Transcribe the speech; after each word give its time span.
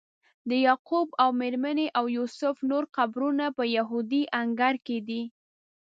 د 0.49 0.51
یعقوب 0.65 1.07
او 1.23 1.29
میرمنې 1.41 1.87
او 1.97 2.05
یوسف 2.17 2.55
نور 2.69 2.83
قبرونه 2.95 3.45
په 3.57 3.63
یهودي 3.77 4.23
انګړ 4.41 4.73
کې 4.85 4.97
دي. 5.07 5.23